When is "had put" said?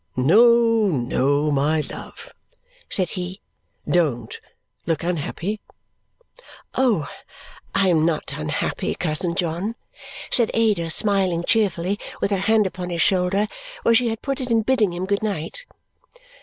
14.09-14.41